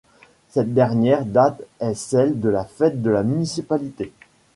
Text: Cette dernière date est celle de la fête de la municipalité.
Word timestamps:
Cette 0.49 0.73
dernière 0.73 1.25
date 1.27 1.61
est 1.79 1.93
celle 1.93 2.39
de 2.39 2.49
la 2.49 2.65
fête 2.65 3.03
de 3.03 3.11
la 3.11 3.21
municipalité. 3.21 4.11